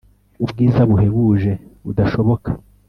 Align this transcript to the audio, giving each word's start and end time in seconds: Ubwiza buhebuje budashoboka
Ubwiza 0.43 0.81
buhebuje 0.89 1.51
budashoboka 1.85 2.49